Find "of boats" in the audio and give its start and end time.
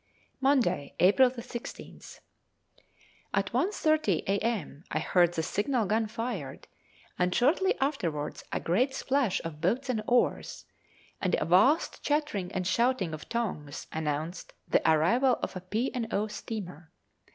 9.45-9.89